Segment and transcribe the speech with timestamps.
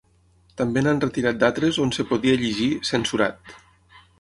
[0.61, 3.55] També n’han retirat d’altres on es podia llegir ‘censurat’.